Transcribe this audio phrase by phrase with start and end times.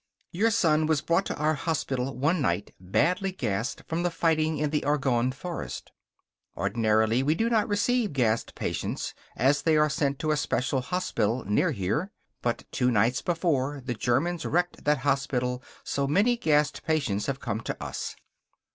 [0.31, 4.71] Your son was brought to our hospital one night badly gassed from the fighting in
[4.71, 5.91] the Argonne Forest.
[6.57, 11.45] Ordinarily we do not receive gassed patients, as they are sent to a special hospital
[11.45, 12.09] near here.
[12.41, 17.61] But two nights before, the Germans wrecked that hospital, so many gassed patients have come
[17.61, 18.15] to us.